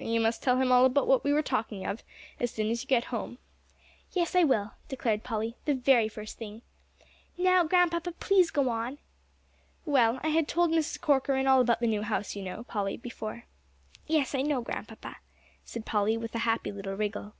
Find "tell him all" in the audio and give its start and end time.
0.42-0.84